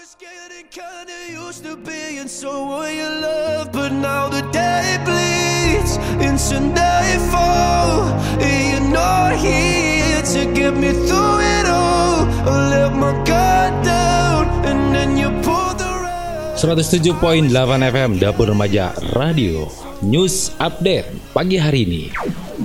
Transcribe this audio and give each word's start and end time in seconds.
was 0.00 0.16
getting 0.16 0.64
kinda 0.72 1.12
used 1.28 1.60
to 1.60 1.76
being 1.76 2.24
someone 2.24 2.88
you 2.88 3.04
love, 3.20 3.68
but 3.68 3.92
now 3.92 4.32
the 4.32 4.40
day 4.48 4.96
bleeds 5.04 6.00
into 6.16 6.56
nightfall. 6.56 8.08
And 8.40 8.60
you're 8.72 8.88
not 8.88 9.36
here 9.36 10.24
to 10.24 10.40
get 10.56 10.72
me 10.72 10.96
through 11.04 11.36
it 11.44 11.66
all. 11.68 12.24
I 12.48 12.52
let 12.72 12.92
my 12.96 13.12
guard 13.28 13.76
down, 13.84 14.48
and 14.64 14.96
then 14.96 15.20
you 15.20 15.28
pulled 15.44 15.76
the 15.76 15.92
rug. 15.92 16.56
107.8 16.56 17.52
FM 17.92 18.16
Dapur 18.16 18.48
Remaja 18.48 18.96
Radio 19.12 19.68
News 20.00 20.56
Update 20.56 21.12
pagi 21.36 21.60
hari 21.60 21.84
ini 21.84 22.02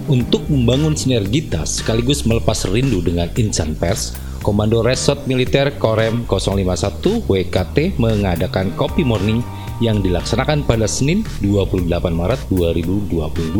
Untuk 0.07 0.47
membangun 0.47 0.95
sinergitas 0.95 1.83
sekaligus 1.83 2.23
melepas 2.23 2.63
rindu 2.63 3.03
dengan 3.03 3.27
insan 3.35 3.75
pers 3.75 4.24
Komando 4.45 4.85
Resort 4.85 5.25
Militer 5.25 5.73
Korem 5.81 6.21
051 6.29 7.25
WKT 7.25 7.97
mengadakan 7.97 8.69
Kopi 8.77 9.01
Morning 9.01 9.41
yang 9.81 10.05
dilaksanakan 10.05 10.61
pada 10.69 10.85
Senin 10.85 11.25
28 11.41 11.89
Maret 11.89 12.45
2022 12.53 13.57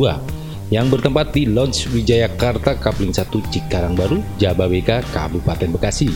yang 0.70 0.86
bertempat 0.94 1.34
di 1.34 1.50
Lounge 1.50 1.90
Wijayakarta 1.90 2.78
Kapling 2.78 3.18
1 3.18 3.34
Cikarang 3.50 3.98
Baru, 3.98 4.22
Jababeka, 4.38 5.02
Kabupaten 5.10 5.74
Bekasi. 5.74 6.14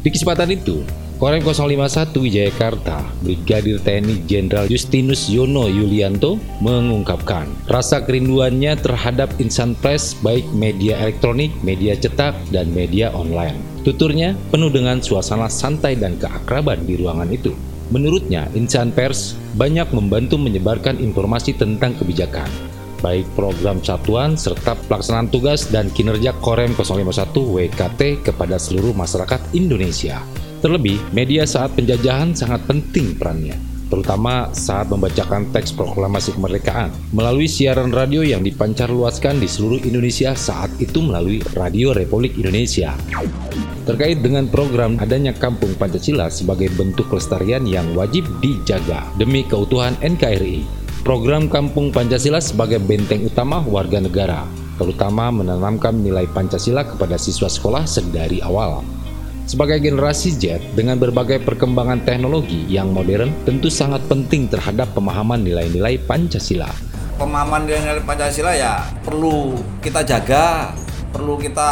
Di 0.00 0.08
kesempatan 0.08 0.56
itu, 0.56 0.88
Korem 1.20 1.44
051 1.44 2.16
Wijayakarta, 2.16 3.04
Brigadir 3.20 3.76
TNI 3.84 4.24
Jenderal 4.24 4.72
Justinus 4.72 5.28
Yono 5.28 5.68
Yulianto 5.68 6.40
mengungkapkan 6.64 7.44
rasa 7.68 8.00
kerinduannya 8.00 8.72
terhadap 8.80 9.36
insan 9.36 9.76
pers 9.76 10.16
baik 10.24 10.48
media 10.56 10.96
elektronik, 10.96 11.52
media 11.60 11.92
cetak, 11.92 12.32
dan 12.48 12.72
media 12.72 13.12
online. 13.12 13.77
Tuturnya 13.88 14.36
penuh 14.52 14.68
dengan 14.68 15.00
suasana 15.00 15.48
santai 15.48 15.96
dan 15.96 16.20
keakraban 16.20 16.84
di 16.84 17.00
ruangan 17.00 17.32
itu. 17.32 17.56
Menurutnya, 17.88 18.44
insan 18.52 18.92
pers 18.92 19.32
banyak 19.56 19.88
membantu 19.96 20.36
menyebarkan 20.36 21.00
informasi 21.00 21.56
tentang 21.56 21.96
kebijakan, 21.96 22.52
baik 23.00 23.24
program 23.32 23.80
satuan 23.80 24.36
serta 24.36 24.76
pelaksanaan 24.76 25.32
tugas 25.32 25.72
dan 25.72 25.88
kinerja 25.88 26.36
Korem 26.44 26.76
051 26.76 27.32
WKT 27.32 28.28
kepada 28.28 28.60
seluruh 28.60 28.92
masyarakat 28.92 29.40
Indonesia. 29.56 30.20
Terlebih, 30.60 31.00
media 31.16 31.48
saat 31.48 31.72
penjajahan 31.72 32.36
sangat 32.36 32.68
penting 32.68 33.16
perannya, 33.16 33.56
terutama 33.88 34.52
saat 34.52 34.92
membacakan 34.92 35.48
teks 35.52 35.72
proklamasi 35.72 36.36
kemerdekaan 36.36 36.92
melalui 37.12 37.48
siaran 37.48 37.92
radio 37.92 38.20
yang 38.20 38.44
dipancarluaskan 38.44 39.40
di 39.40 39.48
seluruh 39.48 39.80
Indonesia 39.84 40.36
saat 40.36 40.68
itu 40.80 41.00
melalui 41.00 41.40
Radio 41.56 41.96
Republik 41.96 42.36
Indonesia. 42.36 42.92
Terkait 43.88 44.20
dengan 44.20 44.44
program 44.52 45.00
adanya 45.00 45.32
Kampung 45.32 45.72
Pancasila 45.80 46.28
sebagai 46.28 46.68
bentuk 46.76 47.08
kelestarian 47.08 47.64
yang 47.64 47.96
wajib 47.96 48.28
dijaga 48.44 49.08
demi 49.16 49.48
keutuhan 49.48 49.96
NKRI, 50.04 50.68
program 51.00 51.48
Kampung 51.48 51.88
Pancasila 51.88 52.36
sebagai 52.36 52.84
benteng 52.84 53.24
utama 53.24 53.64
warga 53.64 53.96
negara, 53.96 54.44
terutama 54.76 55.32
menanamkan 55.32 55.96
nilai 55.96 56.28
Pancasila 56.28 56.84
kepada 56.84 57.16
siswa 57.16 57.48
sekolah 57.48 57.88
sedari 57.88 58.44
awal. 58.44 58.97
Sebagai 59.48 59.80
generasi 59.80 60.36
Z 60.36 60.60
dengan 60.76 61.00
berbagai 61.00 61.40
perkembangan 61.40 62.04
teknologi 62.04 62.68
yang 62.68 62.92
modern 62.92 63.32
tentu 63.48 63.72
sangat 63.72 64.04
penting 64.04 64.44
terhadap 64.44 64.92
pemahaman 64.92 65.40
nilai-nilai 65.40 65.96
Pancasila. 66.04 66.68
pemahaman 67.16 67.64
nilai-nilai 67.64 68.04
Pancasila 68.04 68.52
ya 68.52 68.84
perlu 69.00 69.56
kita 69.80 70.04
jaga, 70.04 70.76
perlu 71.16 71.40
kita 71.40 71.70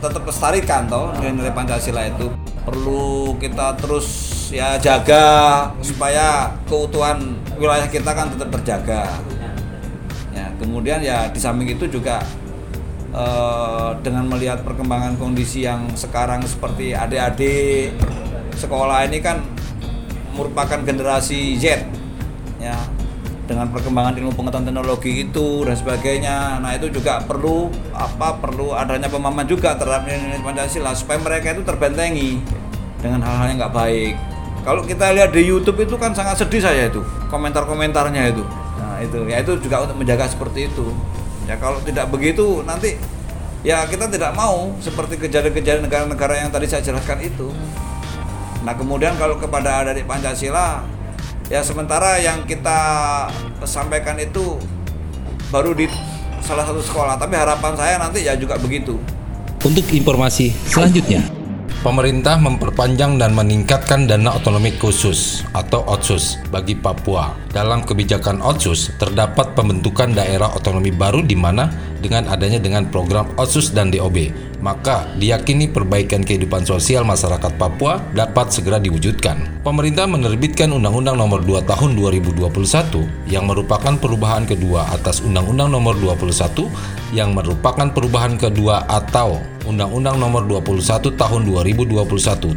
tetap 0.00 0.24
lestarikan 0.24 0.88
toh 0.88 1.12
nilai-nilai 1.20 1.52
Pancasila 1.52 2.08
itu 2.08 2.32
perlu 2.64 3.36
kita 3.36 3.76
terus 3.76 4.08
ya 4.48 4.80
jaga 4.80 5.68
supaya 5.84 6.56
keutuhan 6.64 7.36
wilayah 7.60 7.92
kita 7.92 8.08
kan 8.08 8.32
tetap 8.32 8.48
terjaga. 8.56 9.20
Ya, 10.32 10.48
kemudian 10.56 11.04
ya 11.04 11.28
di 11.28 11.36
samping 11.36 11.76
itu 11.76 11.84
juga 11.92 12.24
eh, 13.92 14.00
dengan 14.00 14.24
melihat 14.24 14.64
perkembangan 14.64 15.20
kondisi 15.20 15.68
yang 15.68 15.92
sekarang 15.92 16.40
seperti 16.48 16.96
adik-adik 16.96 17.92
sekolah 18.56 19.04
ini 19.08 19.20
kan 19.20 19.44
merupakan 20.32 20.80
generasi 20.80 21.60
Z 21.60 21.84
ya. 22.56 22.76
Dengan 23.42 23.68
perkembangan 23.68 24.16
ilmu 24.16 24.32
pengetahuan 24.32 24.64
teknologi 24.64 25.28
itu 25.28 25.66
dan 25.66 25.76
sebagainya. 25.76 26.62
Nah 26.62 26.72
itu 26.78 26.88
juga 26.88 27.20
perlu 27.20 27.68
apa 27.92 28.38
perlu 28.38 28.72
adanya 28.72 29.12
pemahaman 29.12 29.44
juga 29.44 29.76
terhadap 29.76 30.08
nilai-nilai 30.08 30.40
Pancasila 30.40 30.94
supaya 30.96 31.20
mereka 31.20 31.52
itu 31.52 31.60
terbentengi 31.66 32.40
dengan 33.02 33.20
hal-hal 33.20 33.52
yang 33.52 33.58
nggak 33.60 33.74
baik. 33.74 34.14
Kalau 34.62 34.86
kita 34.86 35.10
lihat 35.10 35.34
di 35.34 35.42
YouTube 35.42 35.84
itu 35.84 35.98
kan 35.98 36.14
sangat 36.14 36.38
sedih 36.38 36.62
saya 36.62 36.86
itu 36.86 37.02
komentar-komentarnya 37.28 38.30
itu. 38.30 38.46
Nah 38.78 39.02
itu 39.02 39.26
ya 39.26 39.42
itu 39.42 39.58
juga 39.58 39.90
untuk 39.90 39.98
menjaga 40.00 40.30
seperti 40.30 40.70
itu. 40.70 40.86
Ya 41.50 41.58
kalau 41.58 41.82
tidak 41.82 42.08
begitu 42.14 42.62
nanti 42.62 42.94
ya 43.62 43.86
kita 43.86 44.10
tidak 44.10 44.34
mau 44.34 44.74
seperti 44.82 45.18
kejadian-kejadian 45.18 45.86
negara-negara 45.86 46.46
yang 46.46 46.50
tadi 46.50 46.66
saya 46.66 46.82
jelaskan 46.82 47.22
itu 47.22 47.50
Nah 48.62 48.74
kemudian 48.78 49.18
kalau 49.18 49.36
kepada 49.38 49.82
adik 49.82 50.06
Pancasila 50.06 50.86
ya 51.50 51.60
sementara 51.66 52.22
yang 52.22 52.46
kita 52.46 52.78
sampaikan 53.66 54.14
itu 54.22 54.58
baru 55.50 55.74
di 55.74 55.90
salah 56.42 56.66
satu 56.66 56.78
sekolah 56.82 57.18
tapi 57.18 57.34
harapan 57.34 57.74
saya 57.74 57.98
nanti 57.98 58.22
ya 58.22 58.38
juga 58.38 58.54
begitu. 58.58 58.98
Untuk 59.62 59.86
informasi 59.94 60.50
selanjutnya, 60.66 61.22
pemerintah 61.86 62.34
memperpanjang 62.34 63.14
dan 63.18 63.30
meningkatkan 63.30 64.10
dana 64.10 64.34
otonomi 64.34 64.74
khusus 64.74 65.46
atau 65.54 65.86
OTSUS 65.86 66.50
bagi 66.50 66.74
Papua. 66.74 67.30
Dalam 67.54 67.86
kebijakan 67.86 68.42
OTSUS 68.42 68.98
terdapat 68.98 69.54
pembentukan 69.54 70.10
daerah 70.18 70.50
otonomi 70.50 70.90
baru 70.90 71.22
di 71.22 71.38
mana 71.38 71.70
dengan 72.02 72.26
adanya 72.26 72.58
dengan 72.58 72.90
program 72.90 73.30
OTSUS 73.38 73.70
dan 73.70 73.94
DOB, 73.94 74.34
maka 74.58 75.06
diyakini 75.18 75.70
perbaikan 75.70 76.26
kehidupan 76.26 76.66
sosial 76.66 77.06
masyarakat 77.06 77.54
Papua 77.54 78.02
dapat 78.10 78.50
segera 78.50 78.82
diwujudkan. 78.82 79.62
Pemerintah 79.62 80.10
menerbitkan 80.10 80.74
Undang-Undang 80.74 81.16
Nomor 81.18 81.46
2 81.46 81.62
Tahun 81.62 81.90
2021 81.94 83.30
yang 83.30 83.46
merupakan 83.46 83.94
perubahan 83.94 84.42
kedua 84.42 84.90
atas 84.90 85.22
Undang-Undang 85.22 85.70
Nomor 85.70 85.94
21 86.02 86.66
yang 87.14 87.30
merupakan 87.32 87.86
perubahan 87.94 88.34
kedua 88.34 88.82
atau 88.90 89.38
Undang-Undang 89.62 90.18
Nomor 90.18 90.42
21 90.50 91.14
Tahun 91.14 91.42
2021 91.46 92.02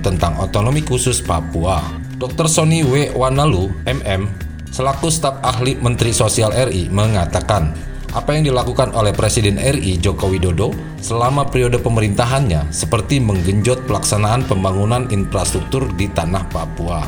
tentang 0.01 0.33
otonomi 0.41 0.81
khusus 0.81 1.21
Papua. 1.21 1.81
Dr. 2.15 2.47
Sony 2.47 2.81
W. 2.81 3.11
Wanalu, 3.11 3.69
MM, 3.83 4.31
selaku 4.71 5.11
staf 5.11 5.43
ahli 5.43 5.75
Menteri 5.75 6.15
Sosial 6.15 6.55
RI 6.55 6.87
mengatakan, 6.87 7.75
apa 8.15 8.31
yang 8.31 8.47
dilakukan 8.47 8.95
oleh 8.95 9.11
Presiden 9.11 9.59
RI 9.59 9.99
Joko 9.99 10.31
Widodo 10.31 10.71
selama 11.03 11.43
periode 11.51 11.83
pemerintahannya 11.83 12.71
seperti 12.71 13.19
menggenjot 13.19 13.83
pelaksanaan 13.83 14.47
pembangunan 14.47 15.11
infrastruktur 15.11 15.91
di 15.99 16.07
tanah 16.07 16.47
Papua. 16.47 17.03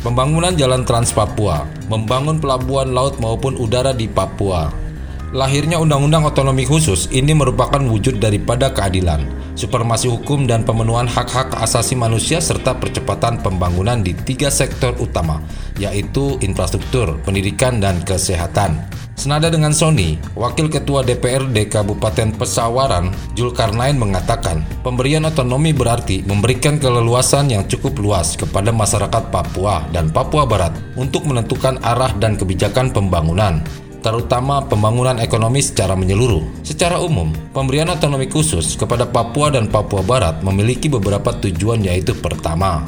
Pembangunan 0.00 0.56
jalan 0.56 0.88
Trans 0.88 1.12
Papua, 1.12 1.68
membangun 1.92 2.40
pelabuhan 2.40 2.96
laut 2.96 3.20
maupun 3.20 3.60
udara 3.60 3.92
di 3.92 4.08
Papua, 4.08 4.86
Lahirnya 5.34 5.82
Undang-Undang 5.82 6.32
Otonomi 6.32 6.62
Khusus 6.62 7.10
ini 7.10 7.34
merupakan 7.34 7.82
wujud 7.82 8.22
daripada 8.22 8.70
keadilan, 8.70 9.26
supremasi 9.58 10.06
hukum 10.06 10.46
dan 10.46 10.62
pemenuhan 10.62 11.10
hak-hak 11.10 11.50
asasi 11.60 11.98
manusia 11.98 12.38
serta 12.38 12.78
percepatan 12.78 13.42
pembangunan 13.42 14.00
di 14.06 14.14
tiga 14.14 14.54
sektor 14.54 14.94
utama, 15.02 15.42
yaitu 15.82 16.38
infrastruktur, 16.46 17.18
pendidikan, 17.26 17.82
dan 17.82 17.98
kesehatan. 18.06 18.80
Senada 19.16 19.48
dengan 19.48 19.72
Sony, 19.72 20.20
Wakil 20.36 20.68
Ketua 20.68 21.00
DPRD 21.00 21.72
Kabupaten 21.72 22.36
Pesawaran, 22.36 23.10
Julkarnain 23.32 23.96
mengatakan, 23.96 24.60
pemberian 24.84 25.24
otonomi 25.24 25.72
berarti 25.72 26.20
memberikan 26.28 26.76
keleluasan 26.76 27.48
yang 27.48 27.64
cukup 27.64 27.96
luas 27.96 28.36
kepada 28.36 28.68
masyarakat 28.70 29.32
Papua 29.32 29.88
dan 29.88 30.12
Papua 30.12 30.44
Barat 30.44 30.76
untuk 31.00 31.24
menentukan 31.24 31.80
arah 31.80 32.12
dan 32.20 32.36
kebijakan 32.36 32.92
pembangunan 32.92 33.64
terutama 34.06 34.62
pembangunan 34.62 35.18
ekonomi 35.18 35.58
secara 35.58 35.98
menyeluruh. 35.98 36.62
Secara 36.62 37.02
umum, 37.02 37.34
pemberian 37.50 37.90
otonomi 37.90 38.30
khusus 38.30 38.78
kepada 38.78 39.02
Papua 39.02 39.50
dan 39.50 39.66
Papua 39.66 39.98
Barat 40.06 40.46
memiliki 40.46 40.86
beberapa 40.86 41.34
tujuan 41.42 41.82
yaitu 41.82 42.14
pertama, 42.14 42.86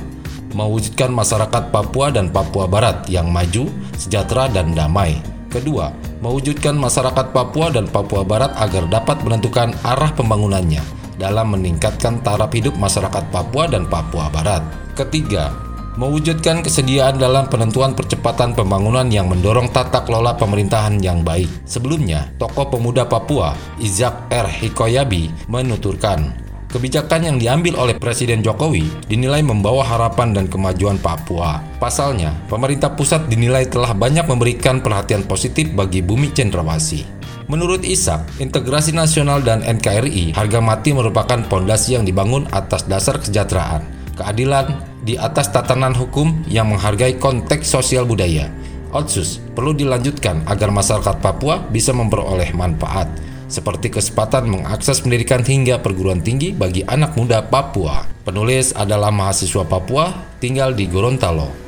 mewujudkan 0.55 1.11
masyarakat 1.11 1.75
Papua 1.75 2.15
dan 2.15 2.31
Papua 2.31 2.71
Barat 2.71 3.11
yang 3.11 3.35
maju, 3.35 3.67
sejahtera, 3.99 4.47
dan 4.47 4.79
damai. 4.79 5.19
Kedua, 5.49 5.89
mewujudkan 6.21 6.77
masyarakat 6.77 7.33
Papua 7.33 7.73
dan 7.73 7.89
Papua 7.89 8.21
Barat 8.21 8.53
agar 8.61 8.85
dapat 8.85 9.25
menentukan 9.25 9.73
arah 9.81 10.13
pembangunannya 10.13 10.85
dalam 11.17 11.57
meningkatkan 11.57 12.21
taraf 12.21 12.53
hidup 12.53 12.77
masyarakat 12.77 13.33
Papua 13.33 13.65
dan 13.65 13.89
Papua 13.89 14.29
Barat. 14.29 14.61
Ketiga, 14.93 15.57
mewujudkan 15.97 16.61
kesediaan 16.61 17.17
dalam 17.17 17.49
penentuan 17.49 17.97
percepatan 17.97 18.53
pembangunan 18.53 19.09
yang 19.11 19.27
mendorong 19.27 19.73
tata 19.73 20.05
kelola 20.05 20.37
pemerintahan 20.37 21.01
yang 21.01 21.27
baik. 21.27 21.51
Sebelumnya, 21.65 22.29
tokoh 22.37 22.71
pemuda 22.71 23.09
Papua, 23.09 23.57
Izak 23.81 24.31
R. 24.31 24.47
Hikoyabi, 24.47 25.49
menuturkan, 25.51 26.48
Kebijakan 26.69 27.25
yang 27.25 27.37
diambil 27.41 27.81
oleh 27.81 27.97
Presiden 27.97 28.45
Jokowi 28.45 28.85
dinilai 29.09 29.41
membawa 29.41 29.81
harapan 29.81 30.37
dan 30.37 30.53
kemajuan 30.53 31.01
Papua. 31.01 31.65
Pasalnya, 31.81 32.37
pemerintah 32.45 32.93
pusat 32.93 33.25
dinilai 33.25 33.65
telah 33.65 33.97
banyak 33.97 34.29
memberikan 34.29 34.85
perhatian 34.85 35.25
positif 35.25 35.73
bagi 35.73 36.05
bumi 36.05 36.29
cendrawasih. 36.29 37.09
Menurut 37.49 37.89
Isak, 37.89 38.29
integrasi 38.37 38.93
nasional 38.93 39.41
dan 39.41 39.65
NKRI, 39.65 40.37
harga 40.37 40.61
mati 40.61 40.93
merupakan 40.93 41.41
pondasi 41.49 41.97
yang 41.97 42.05
dibangun 42.05 42.45
atas 42.53 42.85
dasar 42.85 43.17
kesejahteraan, 43.17 43.89
keadilan, 44.21 44.77
di 45.09 45.17
atas 45.17 45.49
tatanan 45.49 45.97
hukum 45.97 46.45
yang 46.53 46.69
menghargai 46.69 47.17
konteks 47.17 47.65
sosial 47.65 48.05
budaya. 48.05 48.53
Otsus 48.93 49.41
perlu 49.57 49.73
dilanjutkan 49.73 50.45
agar 50.45 50.69
masyarakat 50.69 51.17
Papua 51.25 51.65
bisa 51.73 51.97
memperoleh 51.97 52.53
manfaat 52.53 53.09
seperti 53.49 53.91
kesempatan 53.91 54.47
mengakses 54.47 55.01
pendidikan 55.03 55.43
hingga 55.43 55.81
perguruan 55.81 56.21
tinggi 56.21 56.55
bagi 56.55 56.85
anak 56.85 57.17
muda 57.17 57.43
Papua. 57.45 58.05
Penulis 58.23 58.77
adalah 58.77 59.09
mahasiswa 59.09 59.65
Papua 59.65 60.13
tinggal 60.39 60.77
di 60.77 60.87
Gorontalo. 60.87 61.68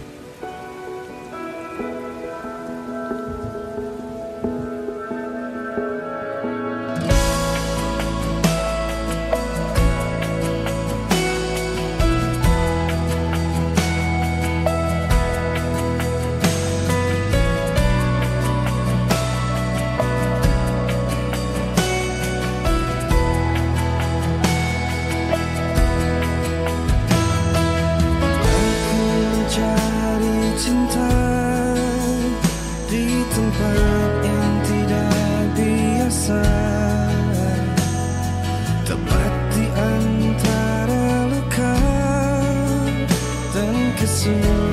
soon. 44.11 44.70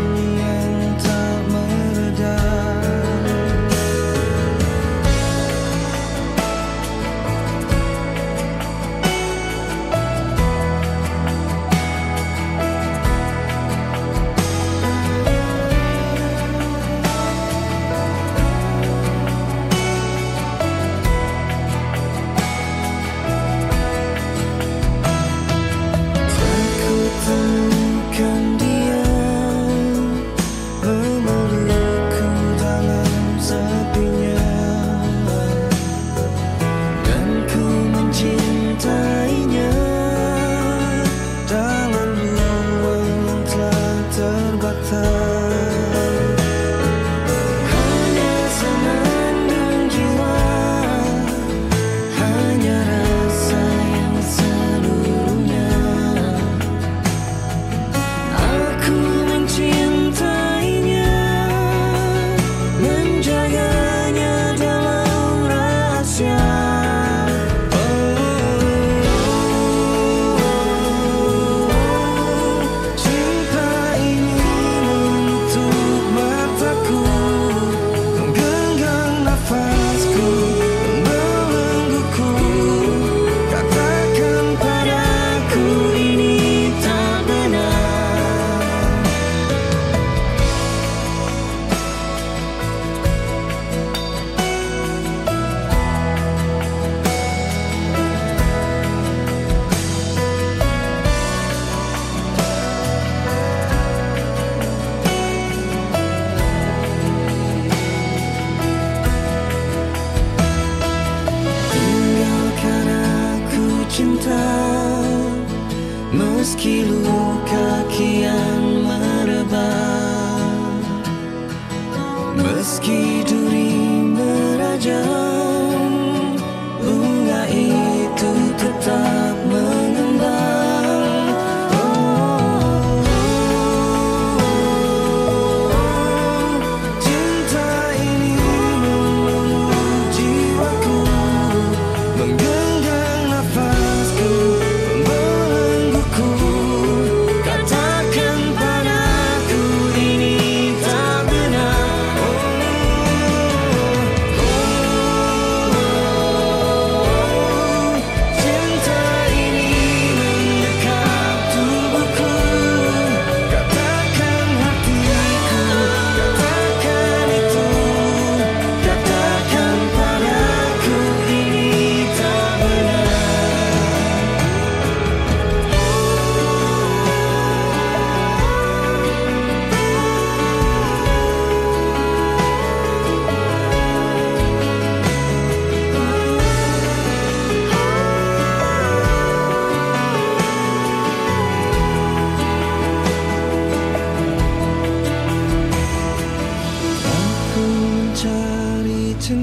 Aku 199.27 199.35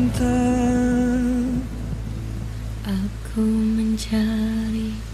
mencari 3.36 4.96
cinta 5.04 5.13